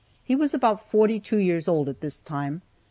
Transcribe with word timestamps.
He 0.23 0.35
was 0.35 0.55
about 0.55 0.83
forty 0.83 1.19
two 1.19 1.37
years 1.37 1.67
old 1.67 1.87
at 1.87 2.01
this 2.01 2.19
time. 2.19 2.63